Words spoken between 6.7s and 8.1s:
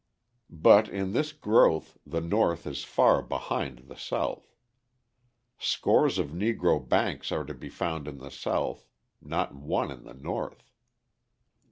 banks are to be found